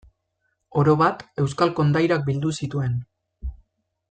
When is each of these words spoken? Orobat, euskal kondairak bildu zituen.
Orobat, 0.83 1.21
euskal 1.43 1.75
kondairak 1.81 2.25
bildu 2.31 2.55
zituen. 2.61 2.97